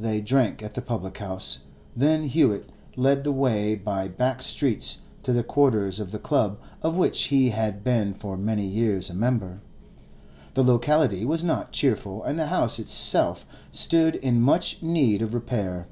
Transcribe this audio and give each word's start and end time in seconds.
They 0.00 0.20
drank 0.20 0.60
at 0.60 0.74
the 0.74 0.82
public 0.82 1.18
house, 1.18 1.60
then 1.94 2.24
Hewett 2.24 2.68
led 2.96 3.22
the 3.22 3.30
way 3.30 3.76
by 3.76 4.08
back 4.08 4.42
streets 4.42 5.02
to 5.22 5.32
the 5.32 5.44
quarters 5.44 6.00
of 6.00 6.10
the 6.10 6.18
club 6.18 6.58
of 6.82 6.96
which 6.96 7.26
he 7.26 7.50
had 7.50 7.84
been 7.84 8.12
for 8.12 8.36
many 8.36 8.66
years 8.66 9.08
a 9.08 9.14
member. 9.14 9.60
The 10.54 10.64
locality 10.64 11.24
was 11.24 11.44
not 11.44 11.70
cheerful, 11.70 12.24
and 12.24 12.36
the 12.36 12.48
house 12.48 12.80
itself 12.80 13.46
stood 13.70 14.16
in 14.16 14.40
much 14.40 14.82
need 14.82 15.22
of 15.22 15.32
repair. 15.32 15.86